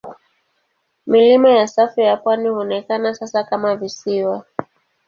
Milima 1.05 1.49
ya 1.49 1.67
safu 1.67 2.01
ya 2.01 2.17
pwani 2.17 2.49
huonekana 2.49 3.13
sasa 3.15 3.43
kama 3.43 3.75
visiwa. 3.75 4.45